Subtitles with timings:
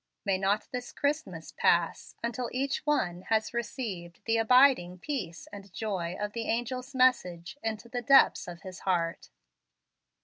[0.25, 6.17] May not this Christmas pass until each one has received the abiding peace and joy
[6.19, 9.29] of the angel's message into the depths of his heart."